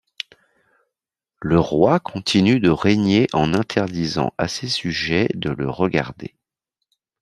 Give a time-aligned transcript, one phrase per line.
[1.43, 6.33] Le roi continue de régner en interdisant à ses sujets de le regarder.